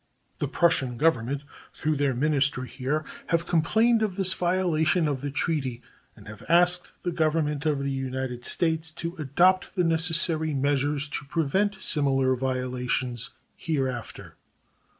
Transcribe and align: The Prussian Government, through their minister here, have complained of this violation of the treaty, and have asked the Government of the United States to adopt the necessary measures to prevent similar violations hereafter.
The 0.39 0.47
Prussian 0.47 0.97
Government, 0.97 1.43
through 1.75 1.97
their 1.97 2.15
minister 2.15 2.63
here, 2.63 3.05
have 3.27 3.45
complained 3.45 4.01
of 4.01 4.15
this 4.15 4.33
violation 4.33 5.07
of 5.07 5.21
the 5.21 5.29
treaty, 5.29 5.83
and 6.15 6.27
have 6.27 6.43
asked 6.49 7.03
the 7.03 7.11
Government 7.11 7.67
of 7.67 7.83
the 7.83 7.91
United 7.91 8.43
States 8.43 8.89
to 8.93 9.15
adopt 9.17 9.75
the 9.75 9.83
necessary 9.83 10.55
measures 10.55 11.07
to 11.09 11.25
prevent 11.25 11.79
similar 11.83 12.35
violations 12.35 13.29
hereafter. 13.55 14.33